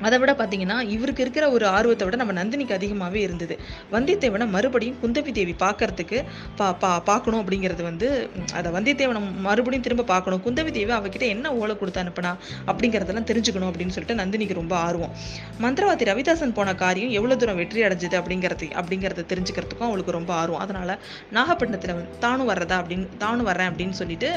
அதை 0.06 0.18
விட 0.22 0.32
பார்த்தீங்கன்னா 0.40 0.78
இவருக்கு 0.96 1.24
இருக்கிற 1.26 1.46
ஒரு 1.56 1.66
ஆர்வத்தை 1.76 2.06
விட 2.08 2.18
நம்ம 2.22 2.34
நந்தினிக்கு 2.40 2.76
அதிகமாகவே 2.78 3.20
இருந்தது. 3.28 3.56
வந்தியத்தேவனை 3.96 4.48
மறுபடியும் 4.56 4.98
குந்தவி 5.04 5.32
தேவி 5.38 5.54
பார்க்கறதுக்கு 5.66 6.18
பா 6.60 6.68
பா 6.84 6.92
பார்க்கணும் 7.10 7.42
அப்படிங்கிறது 7.44 7.84
வந்து 7.90 8.10
அதை 8.60 8.72
வந்தியத்தேவனை 8.78 9.22
மறுபடியும் 9.48 9.86
திரும்ப 9.88 10.08
பார்க்கணும். 10.14 10.42
குந்தவி 10.48 10.74
தேவி 10.78 10.94
அவகிட்ட 11.00 11.28
என்ன 11.36 11.54
ஓலை 11.62 11.76
கொடுத்து 11.82 12.02
அனுப்புனா 12.04 12.34
அப்படிங்கிறதெல்லாம் 12.72 13.30
தெரிஞ்சுக்கணும் 13.32 13.70
அப்படின்னு 13.72 13.96
சொல்லிட்டு 13.98 14.20
நந்தினிக்கு 14.22 14.60
ரொம்ப 14.62 14.76
ஆர்வம். 14.88 15.14
மந்திரவாதி 15.66 16.10
ரவிதாசன் 16.12 16.56
போன 16.60 16.76
காரியம் 16.84 17.16
எவ்வளோ 17.20 17.38
தூரம் 17.42 17.60
வெற்றி 17.62 17.86
அடைஞ்சது 17.88 18.18
அப்படிங்கிறது 18.22 18.70
அப்படிங்கிறத 18.82 19.26
தெரிஞ்சுக்கிறதுக்கும் 19.34 19.90
அவளுக்கு 19.90 20.18
ரொம்ப 20.20 20.34
ஆர்வம். 20.42 20.64
அதனால் 20.66 20.96
நாகப்பட்டினத்தில் 21.38 22.06
தானும் 22.26 22.50
வர்றதா 22.54 22.78
அப்படின்னு 22.84 23.08
தானும் 23.26 23.50
வர்றேன் 23.52 23.72
அப்படின்னு 23.72 23.98
சொல்லிட்டு 24.02 24.32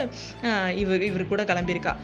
இவர் 0.83 1.07
இவர் 1.11 1.31
கூட 1.33 1.43
கிளம்பியிருக்கா. 1.53 1.95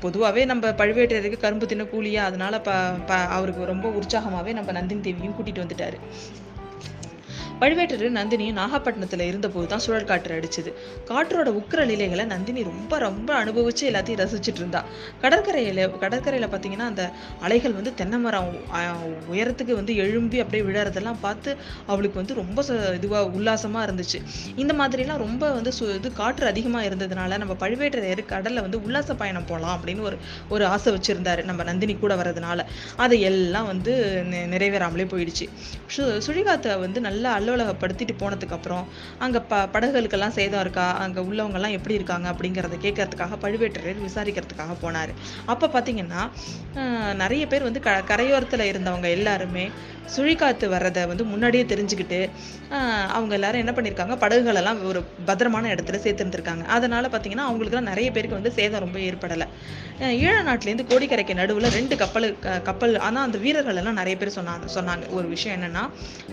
பொதுவாகவே 0.00 0.42
நம்ம 0.44 0.70
பழுவேட்டரையருக்கு 0.72 1.36
கரும்பு 1.36 1.66
தின்ன 1.66 1.84
கூலியா 1.84 2.22
அதனால 2.22 2.60
ப 2.60 2.70
ப 3.06 3.18
அவருக்கு 3.36 3.64
ரொம்ப 3.64 3.88
உற்சாகமாகவே 3.92 4.52
நம்ம 4.52 4.72
நந்தினி 4.72 5.00
தேவியும் 5.00 5.36
கூட்டிகிட்டு 5.36 5.64
வந்துட்டாரு. 5.64 5.98
பழுவேட்டர் 7.60 8.10
நந்தினியும் 8.10 8.52
நாகப்பட்டினத்தில் 8.52 9.20
இருந்தபோது 9.20 9.66
தான் 9.66 9.78
சுழல் 9.78 10.04
காற்று 10.04 10.40
அடிச்சது. 10.40 10.72
காற்றோட 11.08 11.62
உக்கிர 11.62 11.84
நிலைகளை 11.84 12.24
நந்தினி 12.24 12.62
ரொம்ப 12.62 12.98
ரொம்ப 12.98 13.44
அனுபவிச்சு 13.44 13.82
எல்லாத்தையும் 13.82 14.26
ரசிச்சிட்டு 14.26 14.54
இருந்தா. 14.54 14.84
கடற்கரையில 15.22 15.90
கடற்கரையில 16.00 16.46
பார்த்தீங்கன்னா 16.46 16.78
அந்த 16.78 17.10
அலைகள் 17.40 17.72
வந்து 17.72 17.94
தென்னை 17.94 18.18
மரம் 18.18 18.56
உயரத்துக்கு 19.32 19.74
வந்து 19.74 19.96
எழும்பி 19.96 20.40
அப்படியே 20.40 20.70
விழறதெல்லாம் 20.70 21.16
பார்த்து 21.20 21.56
அவளுக்கு 21.86 22.16
வந்து 22.16 22.34
ரொம்ப 22.34 22.62
ச- 22.62 22.94
இதுவா 22.94 23.26
உல்லாசமா 23.26 23.82
இருந்துச்சு. 23.88 24.22
இந்த 24.56 24.74
மாதிரிலாம் 24.74 25.16
ரொம்ப 25.16 25.50
வந்து 25.50 25.72
சு- 25.80 25.94
இது 25.94 26.12
காற்று 26.12 26.46
அதிகமாக 26.46 26.88
இருந்ததுனால 26.88 27.38
நம்ம 27.38 27.56
பழுவேட்டரையர் 27.60 28.24
கடலில் 28.24 28.60
வந்து 28.60 28.82
உல்லாச 28.82 29.14
பயணம் 29.14 29.44
போகலாம் 29.44 29.80
அப்படின்னு 29.80 30.00
ஒரு 30.00 30.16
ஒரு 30.48 30.66
ஆசை 30.66 30.94
வச்சுருந்தாரு 30.94 31.44
நம்ம 31.44 31.62
நந்தினி 31.62 31.94
கூட 31.94 32.14
வர்றதுனால. 32.14 32.64
அதை 32.96 33.20
எல்லாம் 33.20 33.66
வந்து 33.66 34.22
நிறைவேறாமலே 34.30 35.06
போயிடுச்சு. 35.06 35.48
சு- 35.96 36.20
சுழிகாத்தை 36.26 36.78
வந்து 36.78 37.00
நல்லா 37.00 37.44
அல்லோலகப்படுத்திட்டு 37.46 38.14
போனதுக்கப்புறம் 38.22 38.84
அங்கே 39.24 39.40
ப 39.50 39.56
படகுகளுக்கெல்லாம் 39.74 40.36
சேதம் 40.38 40.62
இருக்கா? 40.64 40.86
அங்கே 41.04 41.20
உள்ளவங்கெல்லாம் 41.28 41.76
எப்படி 41.78 41.96
இருக்காங்க? 41.98 42.26
அப்படிங்கிறத 42.34 42.78
கேட்கறதுக்காக 42.86 43.38
பழுவேட்டரையர் 43.44 44.06
விசாரிக்கிறதுக்காக 44.08 44.76
போனார். 44.84 45.12
அப்போ 45.54 45.68
பார்த்தீங்கன்னா 45.74 46.22
நிறைய 47.24 47.42
பேர் 47.52 47.68
வந்து 47.68 47.80
க 47.86 48.00
கரையோரத்தில் 48.12 48.70
இருந்தவங்க 48.72 49.08
எல்லாருமே 49.18 49.66
சுழிக்காத்து 50.14 50.66
வர்றதை 50.72 51.02
வந்து 51.10 51.24
முன்னாடியே 51.30 51.62
தெரிஞ்சுக்கிட்டு 51.70 52.18
அவங்க 53.16 53.32
எல்லாரும் 53.38 53.62
என்ன 53.62 53.72
பண்ணியிருக்காங்க 53.76 54.14
படகுகளெல்லாம் 54.22 54.78
ஒரு 54.90 55.00
பத்திரமான 55.28 55.70
இடத்துல 55.74 55.98
சேர்த்துருந்துருக்காங்க. 56.04 56.64
அதனால 56.76 57.08
பார்த்தீங்கன்னா 57.12 57.46
அவங்களுக்குலாம் 57.48 57.90
நிறைய 57.92 58.08
பேருக்கு 58.16 58.38
வந்து 58.38 58.52
சேதம் 58.58 58.84
ரொம்ப 58.84 58.98
ஏற்படலை. 59.08 59.46
ஈழ 60.24 60.36
நாட்டிலேருந்து 60.48 60.86
கோடிக்கரைக்கு 60.90 61.34
நடுவில் 61.40 61.74
ரெண்டு 61.78 61.94
கப்பல் 62.02 62.26
கப்பல் 62.68 62.94
ஆனால் 63.06 63.24
அந்த 63.26 63.38
வீரர்கள் 63.44 63.80
எல்லாம் 63.82 63.98
நிறைய 64.00 64.16
பேர் 64.20 64.36
சொன்னாங்க 64.38 64.68
சொன்னாங்க. 64.76 65.04
ஒரு 65.18 65.26
விஷயம் 65.34 65.56
என்னன்னா 65.58 65.84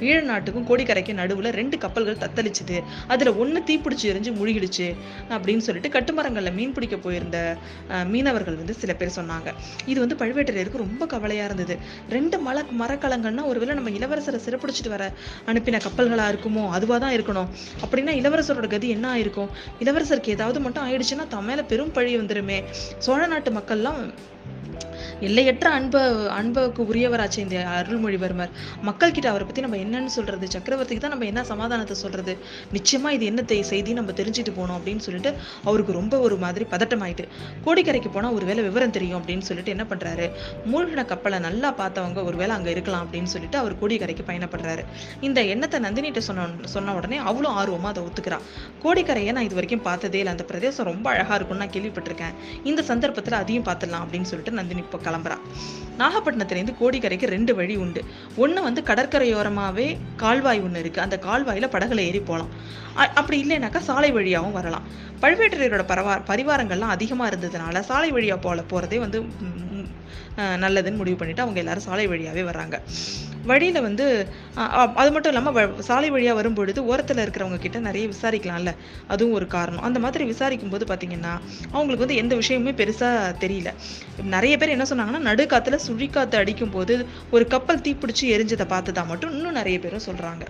ஈழ 0.09 0.19
நாட்டுக்கும் 0.31 0.67
கடற்கரைக்கு 1.03 1.19
நடுவில் 1.21 1.55
ரெண்டு 1.59 1.75
கப்பல்கள் 1.83 2.21
தத்தளிச்சுது. 2.23 2.77
அதில் 3.13 3.31
ஒன்று 3.41 3.59
தீப்பிடிச்சு 3.69 4.05
எரிஞ்சு 4.11 4.31
முழுகிடுச்சு 4.39 4.87
அப்படின்னு 5.35 5.63
சொல்லிட்டு 5.67 5.89
கட்டுமரங்களில் 5.95 6.55
மீன் 6.57 6.73
பிடிக்க 6.75 6.95
போயிருந்த 7.05 7.37
மீனவர்கள் 8.13 8.57
வந்து 8.61 8.75
சில 8.81 8.91
பேர் 8.99 9.17
சொன்னாங்க. 9.19 9.49
இது 9.91 9.97
வந்து 10.03 10.17
பழுவேட்டரையருக்கு 10.21 10.83
ரொம்ப 10.85 11.03
கவலையாக 11.13 11.49
இருந்தது. 11.49 11.77
ரெண்டு 12.15 12.37
மல 12.47 12.65
மரக்கலங்கள்னா 12.81 13.45
ஒருவேளை 13.51 13.75
நம்ம 13.79 13.93
இளவரசரை 13.99 14.41
சிறப்பிடிச்சிட்டு 14.47 14.93
வர 14.95 15.05
அனுப்பின 15.51 15.81
கப்பல்களா 15.87 16.27
இருக்குமோ 16.33 16.65
அதுவாக 16.77 16.99
தான் 17.05 17.15
இருக்கணும். 17.17 17.49
அப்படின்னா 17.83 18.13
இளவரசரோட 18.21 18.67
கதி 18.75 18.89
என்ன 18.97 19.05
ஆயிருக்கும்? 19.15 19.49
இளவரசருக்கு 19.83 20.35
ஏதாவது 20.37 20.59
மட்டும் 20.65 20.85
ஆயிடுச்சுன்னா 20.87 21.27
தம் 21.35 21.49
மேலே 21.51 21.65
பெரும் 21.73 21.95
பழி 21.97 22.13
வந்துருமே. 22.21 22.59
சோழ 23.07 23.21
நாட்டு 23.33 23.51
மக்கள்லாம் 23.59 24.01
எல்லையற்ற 25.19 25.69
அன்ப 25.69 26.01
அன்புக்கு 26.29 26.93
உரியவராச்சு 26.93 27.37
இந்த 27.37 27.57
அருள்மொழிவர்மர். 27.79 28.51
மக்கள் 28.81 29.11
கிட்ட 29.11 29.29
அவரை 29.29 29.45
பத்தி 29.45 29.61
நம்ம 29.61 29.77
என்னன்னு 29.77 30.05
சொல்றது? 30.05 30.47
சக்கரவர்த்திக்கு 30.47 31.03
தான் 31.05 31.13
நம்ம 31.15 31.25
என்ன 31.25 31.43
சமாதானத்தை 31.43 31.95
சொல்றது? 31.95 32.37
நிச்சயமா 32.73 33.09
இது 33.09 33.25
என்ன 33.25 33.61
செய்தி 33.63 33.93
நம்ம 33.93 34.11
தெரிஞ்சுட்டு 34.11 34.53
போகணும் 34.55 34.77
அப்படின்னு 34.79 34.97
சொல்லிட்டு 34.97 35.33
அவருக்கு 35.63 35.91
ரொம்ப 35.91 36.19
ஒரு 36.19 36.37
மாதிரி 36.37 36.65
பதட்டமாயிட்டு 36.71 37.25
கோடிக்கரைக்கு 37.65 38.09
போனா 38.11 38.31
ஒருவேளை 38.31 38.63
விவரம் 38.63 38.91
தெரியும் 38.91 39.21
அப்படின்னு 39.21 39.45
சொல்லிட்டு 39.49 39.71
என்ன 39.71 39.85
பண்றாரு? 39.89 40.31
மூழ்கின 40.65 41.05
கப்பலை 41.05 41.39
நல்லா 41.39 41.73
பார்த்தவங்க 41.73 42.23
ஒருவேளை 42.23 42.55
அங்க 42.55 42.69
இருக்கலாம் 42.69 43.03
அப்படின்னு 43.05 43.31
சொல்லிட்டு 43.35 43.57
அவர் 43.57 43.79
கோடிக்கரைக்கு 43.81 44.23
பயணப்படுறாரு. 44.27 44.83
இந்த 45.21 45.43
எண்ணத்தை 45.43 45.79
நந்தினிட்ட 45.79 46.17
சொன்ன 46.17 46.47
சொன்ன 46.63 46.93
உடனே 46.93 47.19
அவ்வளோ 47.19 47.49
ஆர்வமா 47.59 47.89
அதை 47.93 48.03
ஒத்துக்கிறா. 48.03 48.39
கோடிக்கரையை 48.83 49.31
நான் 49.31 49.43
இது 49.43 49.55
வரைக்கும் 49.55 49.81
பார்த்ததே 49.81 50.17
இல்லை. 50.17 50.31
அந்த 50.31 50.43
பிரதேசம் 50.43 50.85
ரொம்ப 50.85 51.09
அழகா 51.09 51.35
இருக்கும்னு 51.35 51.63
நான் 51.63 51.75
கேள்விப்பட்டிருக்கேன். 51.75 52.33
இந்த 52.63 52.81
சந்தர்ப்பத்துல 52.87 53.31
அதையும் 53.31 53.63
பார்த்துடலாம் 53.63 54.03
அப்படின்னு 54.05 54.21
சொல்லிட்டு 54.21 54.51
நந்தினி 54.51 54.72
இப்போ 54.81 54.99
கிளம்புறான் 55.07 55.43
நாகப்பட்டினத்துலேருந்து 56.01 56.75
கோடிக்கரைக்கு 56.79 57.27
ரெண்டு 57.33 57.53
வழி 57.57 57.75
உண்டு. 57.83 58.01
ஒன்று 58.43 58.59
வந்து 58.67 58.81
கடற்கரையோரமாகவே 58.89 59.87
கால்வாய் 60.21 60.63
ஒன்று 60.65 60.81
இருக்குது 60.83 61.03
அந்த 61.05 61.17
கால்வாயில் 61.25 61.71
படகுல 61.75 62.05
ஏறி 62.09 62.21
போகலாம் 62.29 62.51
அப்படி 63.19 63.37
இல்லைனாக்கா 63.43 63.81
சாலை 63.89 64.09
வழியாகவும் 64.17 64.57
வரலாம். 64.59 64.87
பழுவேட்டரையரோட 65.23 65.83
பரவா 65.91 66.15
பரிவாரங்கள்லாம் 66.31 66.95
அதிகமாக 66.95 67.29
இருந்ததுனால 67.31 67.85
சாலை 67.91 68.09
வழியாக 68.17 68.41
போல 68.47 68.61
போகிறதே 68.73 68.99
வந்து 69.05 69.19
நல்லதுன்னு 70.65 71.01
முடிவு 71.01 71.17
பண்ணிட்டு 71.21 71.45
அவங்க 71.45 71.59
எல்லாரும் 71.63 71.87
சாலை 71.89 72.07
வழியாகவே 72.13 72.45
வர்றாங்க. 72.49 72.77
வழியில் 73.45 73.81
வந்து 73.81 74.05
அது 74.95 75.11
மட்டும் 75.11 75.33
இல்லாமல் 75.33 75.55
வ- 75.55 75.79
சாலை 75.79 76.09
வழியாக 76.09 76.35
வரும்பொழுது 76.35 76.85
ஓரத்தில் 76.85 77.17
இருக்கிறவங்க 77.17 77.59
கிட்ட 77.59 77.79
நிறைய 77.79 78.07
விசாரிக்கலாம்ல. 78.07 78.71
அதுவும் 79.07 79.33
ஒரு 79.33 79.47
காரணம். 79.47 79.81
அந்த 79.81 79.99
மாதிரி 79.99 80.23
விசாரிக்கும் 80.23 80.69
போது 80.69 80.85
பார்த்தீங்கன்னா 80.85 81.33
அவங்களுக்கு 81.71 82.05
வந்து 82.05 82.15
எந்த 82.15 82.35
விஷயமுமே 82.35 82.73
பெருசாக 82.73 83.35
தெரியல. 83.39 83.69
நிறைய 84.25 84.57
பேர் 84.57 84.69
என்ன 84.69 84.85
சொன்னாங்கன்னா 84.89 85.21
நடுக்காத்துல 85.29 85.79
சுழிக்காத்து 85.87 86.35
அடிக்கும் 86.35 86.69
போது 86.69 86.95
ஒரு 87.31 87.47
கப்பல் 87.47 87.79
தீப்பிடிச்சு 87.79 88.31
எரிஞ்சதை 88.35 88.67
பார்த்ததா 88.67 89.05
மட்டும் 89.05 89.31
இன்னும் 89.31 89.51
நிறைய 89.51 89.79
பேரும் 89.79 90.05
சொல்கிறாங்க 90.05 90.45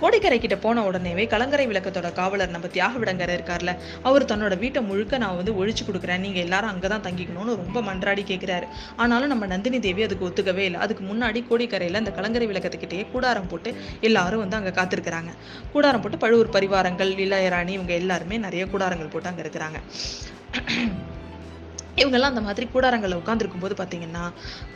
கோடிக்கரை 0.00 0.38
கிட்ட 0.40 0.56
போன 0.56 0.82
உடனேவே 0.88 1.24
கலங்கரை 1.32 1.64
விளக்கத்தோட 1.70 2.12
காவலர் 2.18 2.54
நம்ம 2.54 2.66
தியாகவிடங்கர் 2.76 3.32
இருக்கார்ல 3.36 3.72
அவர் 4.08 4.24
தன்னோட 4.24 4.54
வீட்டை 4.58 4.80
முழுக்க 4.82 5.18
நான் 5.22 5.36
வந்து 5.40 5.52
ஒழிச்சு 5.60 5.84
கொடுக்குறேன். 5.86 6.22
நீங்க 6.24 6.40
எல்லாரும் 6.46 6.72
அங்கதான் 6.72 7.04
தங்கிக்கணும்னு 7.06 7.58
ரொம்ப 7.62 7.80
மன்றாடி 7.88 8.24
கேட்கிறாரு 8.30 8.68
ஆனாலும் 8.96 9.32
நம்ம 9.32 9.46
நந்தினி 9.46 9.80
தேவி 9.80 10.02
அதுக்கு 10.02 10.28
ஒத்துக்கவே 10.28 10.64
இல்லை. 10.68 10.80
அதுக்கு 10.80 11.04
முன்னாடி 11.10 11.42
கோடிக்கரையில 11.50 12.02
அந்த 12.02 12.14
கலங்கரை 12.18 12.48
விளக்கத்துக்கிட்டே 12.48 13.04
கூடாரம் 13.12 13.50
போட்டு 13.52 13.72
எல்லாரும் 14.00 14.44
வந்து 14.44 14.58
அங்க 14.60 14.74
காத்திருக்கிறாங்க. 14.80 15.32
கூடாரம் 15.74 16.00
போட்டு 16.00 16.18
பழுவூர் 16.18 16.54
பரிவாரங்கள் 16.58 17.14
இளையராணி 17.26 17.74
இவங்க 17.78 17.94
எல்லாருமே 18.02 18.38
நிறைய 18.46 18.66
கூடாரங்கள் 18.66 19.14
போட்டு 19.14 19.32
அங்க 19.32 19.44
இருக்கிறாங்க. 19.46 19.80
இவங்கெல்லாம் 21.96 22.32
அந்த 22.32 22.40
மாதிரி 22.40 22.68
கூடாரங்களில் 22.74 23.18
உட்காந்துருக்கும் 23.20 23.64
போது 23.64 23.74
பார்த்தீங்கன்னா 23.78 24.24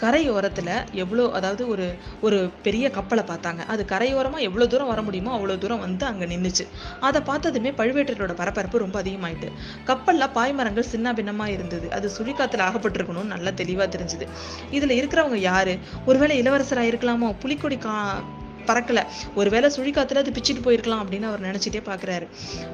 கரையோரத்தில் 0.00 0.72
எவ்வளோ 0.92 1.30
அதாவது 1.30 1.68
ஒரு 1.68 1.86
ஒரு 2.20 2.50
பெரிய 2.62 2.90
கப்பலை 2.90 3.24
பார்த்தாங்க. 3.24 3.62
அது 3.66 3.84
கரையோரமாக 3.88 4.40
எவ்வளோ 4.40 4.66
தூரம் 4.66 4.86
வர 4.86 5.02
முடியுமோ 5.02 5.38
அவ்வளோ 5.38 5.58
தூரம் 5.58 5.80
வந்து 5.80 6.06
அங்கே 6.06 6.24
நின்றுச்சு 6.24 6.66
அதை 7.00 7.20
பார்த்ததுமே 7.20 7.70
பழுவேட்டரோட 7.70 8.34
பரபரப்பு 8.34 8.78
ரொம்ப 8.78 9.02
அதிகமாயிட்டு 9.02 9.50
கப்பலில் 9.84 10.32
பாய்மரங்கள் 10.34 10.90
சின்ன 10.94 11.14
பின்னமாக 11.14 11.50
இருந்தது. 11.50 11.92
அது 11.92 12.10
சுழிக்காத்தில் 12.18 12.66
அகப்பட்டிருக்கணும்னு 12.68 13.34
நல்லா 13.34 13.50
தெளிவாக 13.50 13.98
தெரிஞ்சுது. 13.98 14.28
இதில் 14.70 14.98
இருக்கிறவங்க 15.00 15.34
யார்? 15.34 15.78
ஒருவேளை 16.06 16.42
இளவரசராக 16.42 16.90
இருக்கலாமோ? 16.92 17.34
புலிக்கொடி 17.38 17.78
கா 17.78 18.22
பறக்கல. 18.68 19.00
ஒருவேளை 19.34 19.70
சுழிக்காத்துல 19.76 20.20
அது 20.22 20.30
பிச்சுட்டு 20.30 20.62
போயிருக்கலாம் 20.64 21.02
அப்படின்னு 21.04 21.22
அவர் 21.22 21.42
நினைச்சிட்டே 21.42 21.80
பாக்குறாரு. 21.88 22.26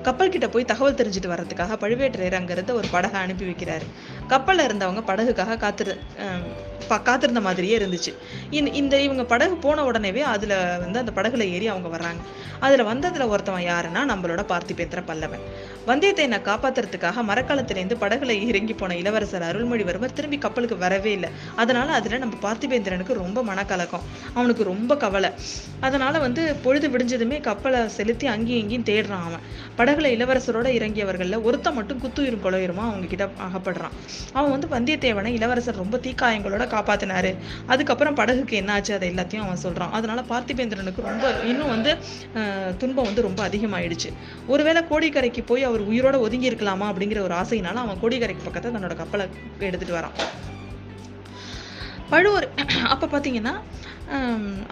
கப்பல் 0.03 0.29
கிட்ட 0.29 0.49
போய் 0.49 0.65
தகவல் 0.65 0.95
தெரிஞ்சுட்டு 0.95 1.31
வர்றதுக்காக 1.33 1.79
பழுவேட்டரையர் 1.85 2.37
அங்கிருந்து 2.39 2.75
ஒரு 2.75 2.89
படகை 2.91 3.21
அனுப்பி 3.21 3.45
வைக்கிறாரு. 3.45 3.87
கப்பலில் 4.31 4.67
இருந்தவங்க 4.67 5.05
படகுக்காக 5.05 5.57
காத்திரு 5.57 5.99
காத்திருந்த 7.03 7.41
மாதிரியே 7.41 7.79
இருந்துச்சு. 7.79 8.15
இந்த- 8.51 8.71
இந்த 8.71 9.01
இவங்க 9.01 9.25
படகு 9.25 9.55
போன 9.57 9.91
உடனேவே 9.91 10.21
அதுல 10.21 10.77
வந்து 10.79 10.99
அந்த 10.99 11.13
படகுல 11.15 11.51
ஏறி 11.51 11.67
அவங்க 11.67 11.89
வர்றாங்க. 11.97 12.21
அதுல 12.61 12.83
வந்ததுல 12.95 13.29
ஒருத்தவன் 13.29 13.67
யாருன்னா 13.67 14.01
நம்மளோட 14.09 14.45
பார்த்திபேந்திர 14.49 15.03
பல்லவன். 15.07 15.45
வந்தியத்தேவனை 15.89 16.39
காப்பாத்துறதுக்காக 16.47 17.23
மரக்காலத்திலேருந்து 17.29 17.97
படகுல 18.01 18.33
இறங்கி 18.49 18.75
போன 18.75 18.97
இளவரசர் 18.97 19.45
அருள்மொழிவர்மர் 19.49 20.13
திரும்பி 20.13 20.39
கப்பலுக்கு 20.39 20.77
வரவே 20.77 21.13
இல்லை. 21.13 21.31
அதனால 21.57 21.93
அதுல 21.93 22.19
நம்ம 22.19 22.35
பார்த்திபேந்திரனுக்கு 22.43 23.15
ரொம்ப 23.21 23.45
மனக்கலக்கம். 23.45 24.05
அவனுக்கு 24.35 24.65
ரொம்ப 24.65 24.97
கவலை. 24.97 25.31
அதனால 25.81 26.19
வந்து 26.19 26.43
பொழுது 26.65 26.89
விடிஞ்சதுமே 26.89 27.41
கப்பலை 27.41 27.81
செலுத்தி 27.89 28.27
அங்கேயும் 28.27 28.63
இங்கேயும் 28.63 28.89
தேடுறான் 28.91 29.25
அவன். 29.29 29.45
படகுல 29.79 30.11
இளவரசரோட 30.17 30.69
இறங்கியவர்கள்ல 30.79 31.43
ஒருத்தன் 31.43 31.75
மட்டும் 31.75 32.01
குத்துயிரும் 32.03 32.45
கொலையுருமா 32.45 32.85
அவங்க 32.91 33.07
கிட்ட 33.07 33.29
அகப்படுறான். 33.47 33.97
அவன் 34.33 34.51
வந்து 34.51 34.69
வந்தியத்தேவனை 34.77 35.33
இளவரசர் 35.39 35.81
ரொம்ப 35.83 35.99
தீக்காயங்களோட 35.99 36.67
காப்பாத்தினாரு. 36.77 37.33
அதுக்கப்புறம் 37.67 38.17
படகுக்கு 38.17 38.61
என்னாச்சு 38.63 38.93
அதை 38.99 39.11
எல்லாத்தையும் 39.11 39.45
அவன் 39.47 39.65
சொல்றான். 39.65 39.91
அதனால 39.91 40.21
பார்த்திபேந்திரனுக்கு 40.29 41.09
ரொம்ப 41.11 41.27
இன்னும் 41.45 41.69
வந்து 41.69 41.93
துன்பம் 42.79 43.05
வந்து 43.05 43.23
ரொம்ப 43.23 43.49
அதிகமாயிடுச்சு. 43.49 44.09
ஒருவேளை 44.47 44.83
கோடிக்கரைக்கு 44.91 45.43
போய் 45.47 45.69
அவர் 45.71 45.80
உயிரோட 45.81 46.19
ஒதுங்கி 46.19 46.51
இருக்கலாமா 46.51 46.87
அப்படிங்கிற 46.91 47.21
ஒரு 47.21 47.35
ஆசையினால 47.35 47.83
அவன் 47.85 48.01
கோடிக்கரைக்கு 48.03 48.45
பக்கத்தை 48.45 48.75
தன்னோட 48.75 48.97
கப்பலை 48.97 49.27
எடுத்துட்டு 49.59 49.97
வரான். 49.97 50.17
பழுவூர் 52.11 52.49
அப்ப 52.85 53.07
பாத்தீங்கன்னா 53.07 53.53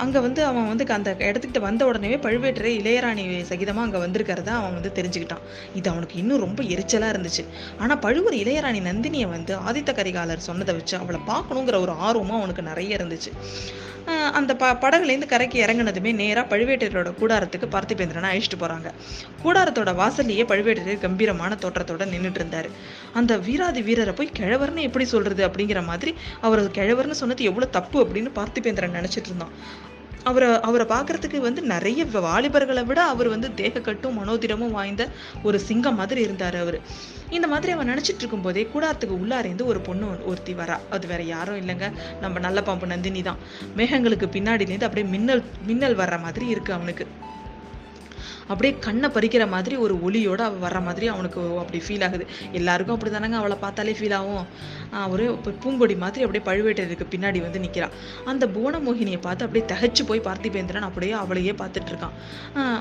அங்கே 0.02 0.20
வந்து 0.26 0.40
அவன் 0.48 0.68
வந்து 0.70 0.84
அந்த 0.96 1.10
இடத்துக்கிட்ட 1.28 1.60
வந்த 1.66 1.82
உடனே 1.88 2.12
பழுவேட்டரை 2.26 2.72
இளையராணி 2.80 3.24
சகிதமாக 3.50 3.86
அங்கே 3.86 4.00
வந்திருக்கிறத 4.04 4.52
அவன் 4.58 4.76
வந்து 4.78 4.92
தெரிஞ்சுக்கிட்டான். 4.98 5.44
இது 5.80 5.90
அவனுக்கு 5.92 6.16
இன்னும் 6.22 6.44
ரொம்ப 6.46 6.62
எரிச்சலாக 6.74 7.14
இருந்துச்சு. 7.14 7.44
ஆனால் 7.82 8.02
பழுவூர் 8.06 8.38
இளையராணி 8.42 8.80
நந்தினியை 8.90 9.28
வந்து 9.36 9.54
ஆதித்த 9.70 9.92
கரிகாலர் 10.00 10.48
சொன்னதை 10.48 10.74
வச்சு 10.78 10.96
அவளை 11.02 11.20
பார்க்கணுங்கிற 11.32 11.78
ஒரு 11.86 11.94
ஆர்வமும் 12.08 12.40
அவனுக்கு 12.40 12.70
நிறைய 12.70 12.98
இருந்துச்சு. 13.00 13.32
அந்த 14.38 14.52
ப 14.60 14.66
படகுலேருந்து 14.82 15.28
கரைக்கு 15.32 15.56
இறங்குனதுமே 15.62 16.10
நேராக 16.20 16.44
பழுவேட்டரோட 16.50 17.10
கூடாரத்துக்கு 17.18 17.66
பார்த்திபேந்திரனை 17.74 18.28
அழைச்சிட்டு 18.30 18.58
போகிறாங்க 18.62 18.88
கூடாரத்தோட 19.42 19.90
வாசல்லையே 19.98 20.44
பழுவேட்டரையே 20.52 20.96
கம்பீரமான 21.02 21.58
தோற்றத்தோட 21.64 22.04
நின்றுட்டு 22.12 22.40
இருந்தார். 22.40 22.68
அந்த 23.18 23.32
வீராதி 23.46 23.80
வீரரை 23.88 24.14
போய் 24.18 24.30
கிழவர்னு 24.38 24.86
எப்படி 24.88 25.06
சொல்கிறது 25.12 25.42
அப்படிங்கிற 25.48 25.82
மாதிரி 25.90 26.12
அவர் 26.46 26.62
கிழவர்னு 26.78 27.18
சொன்னது 27.22 27.48
எவ்வளோ 27.50 27.68
தப்பு 27.76 27.98
அப்படின்னு 28.04 28.32
பார்த்திபேந்திரன் 28.38 28.96
நினச்சிட்டு 28.98 29.27
இருந்தான் 29.28 29.54
அவரை 30.24 30.48
அவரை 30.60 30.84
பார்க்கறதுக்கு 30.86 31.38
வந்து 31.38 31.62
நிறைய 31.62 32.04
வாலிபர்களை 32.26 32.82
விட 32.84 33.00
அவர் 33.04 33.28
வந்து 33.28 33.48
தேகக்கட்டும் 33.56 34.16
மனோதிரமும் 34.20 34.70
வாய்ந்த 34.70 35.02
ஒரு 35.42 35.58
சிங்கம் 35.60 35.94
மாதிரி 35.94 36.20
இருந்தார் 36.20 36.56
அவர். 36.56 36.78
இந்த 37.30 37.46
மாதிரி 37.46 37.72
அவன் 37.72 37.88
நினச்சிட்டு 37.88 38.22
இருக்கும்போதே 38.22 38.62
கூடாரத்துக்கு 38.74 39.16
உள்ளாரேந்து 39.22 39.64
ஒரு 39.64 39.80
பொண்ணு 39.80 40.06
ஒருத்தி 40.26 40.54
வரா. 40.54 40.76
அது 40.90 41.06
வேற 41.06 41.22
யாரும் 41.22 41.60
இல்லைங்க. 41.62 41.88
நம்ம 42.20 42.38
நல்ல 42.38 42.62
பாம்பு 42.62 42.86
நந்தினி 42.86 43.22
தான் 43.22 43.40
மேகங்களுக்கு 43.76 44.28
பின்னாடிலேருந்து 44.36 44.88
அப்படியே 44.88 45.08
மின்னல் 45.14 45.44
மின்னல் 45.66 45.96
வர்ற 45.96 46.18
மாதிரி 46.20 46.46
இருக்கு 46.46 46.72
அவனுக்கு. 46.72 47.06
அப்படியே 48.52 48.72
கண்ணை 48.86 49.08
பறிக்கிற 49.16 49.44
மாதிரி 49.54 49.76
ஒரு 49.84 49.94
ஒளியோட 50.06 50.40
அவள் 50.48 50.62
வர்ற 50.66 50.80
மாதிரி 50.88 51.06
அவனுக்கு 51.14 51.40
அப்படி 51.62 51.80
ஃபீல் 51.86 52.04
ஆகுது. 52.06 52.24
எல்லாருக்கும் 52.58 52.96
அப்படிதானங்க 52.96 53.38
அவளை 53.40 53.56
பார்த்தாலே 53.64 53.94
ஃபீல் 53.98 54.16
ஆகும். 54.18 54.44
ஒரே 55.12 55.26
ஒரு 55.32 55.54
பூங்கொடி 55.64 55.96
மாதிரி 56.04 56.24
அப்படியே 56.26 56.44
பழுவேட்டருக்கு 56.48 57.06
பின்னாடி 57.14 57.40
வந்து 57.46 57.62
நிற்கிறான் 57.64 57.96
அந்த 58.32 58.44
புவனமோகினியை 58.56 59.20
பார்த்து 59.26 59.46
அப்படியே 59.46 59.66
தகைச்சு 59.72 60.04
போய் 60.10 60.26
பார்த்திபேந்திரன் 60.28 60.86
அப்படியே 60.88 61.14
அவளையே 61.22 61.54
பார்த்துட்டு 61.62 61.92
இருக்கான். 61.92 62.14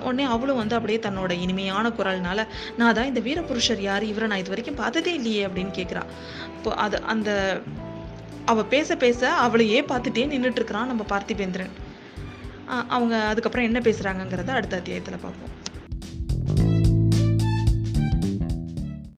உடனே 0.07 0.27
அவளும் 0.36 0.62
வந்து 0.62 0.77
அப்படியே 0.79 1.00
தன்னோட 1.07 1.31
இனிமையான 1.45 1.91
குரல்னால 2.00 2.45
நான் 2.79 2.95
தான் 3.00 3.09
இந்த 3.12 3.24
வீரபுருஷர் 3.27 3.83
யார்? 3.89 4.05
இவரை 4.12 4.27
நான் 4.31 4.43
இது 4.43 4.53
வரைக்கும் 4.53 4.79
பார்த்ததே 4.81 5.13
இல்லையே 5.19 5.43
அப்படின்னு 5.47 5.74
கேக்குறா. 5.79 6.03
இப்போ 6.57 6.71
அது 6.86 6.97
அந்த 7.13 7.29
அவள் 8.51 8.71
பேச 8.74 8.95
பேச 9.03 9.29
அவளையே 9.45 9.79
பார்த்துட்டே 9.91 10.25
நின்றுட்டு 10.33 10.59
இருக்கிறான் 10.62 10.89
நம்ம 10.91 11.05
பார்த்திபேந்திரன். 11.13 11.74
அவங்க 12.88 13.27
அதுக்கப்புறம் 13.27 13.65
என்ன 13.65 13.79
பேசுகிறாங்கங்கிறத 13.79 14.47
அடுத்த 14.47 14.77
அத்தியாயத்தில் 14.77 15.19
பார்ப்போம். 15.21 15.53